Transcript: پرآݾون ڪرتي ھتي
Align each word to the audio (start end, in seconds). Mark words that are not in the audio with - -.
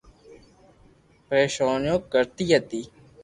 پرآݾون 1.27 1.83
ڪرتي 2.11 2.43
ھتي 2.57 2.81